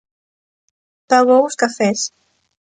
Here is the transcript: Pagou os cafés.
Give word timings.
Pagou 1.09 1.41
os 1.49 1.57
cafés. 1.61 1.99